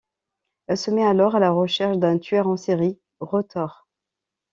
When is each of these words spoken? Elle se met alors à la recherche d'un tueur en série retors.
Elle 0.65 0.79
se 0.79 0.89
met 0.89 1.05
alors 1.05 1.35
à 1.35 1.39
la 1.39 1.51
recherche 1.51 1.97
d'un 1.99 2.17
tueur 2.17 2.47
en 2.47 2.57
série 2.57 2.99
retors. 3.19 3.87